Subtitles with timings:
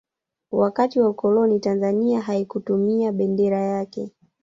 [0.51, 4.11] wakati wa ukoloni tanzania haikutumia bendera yake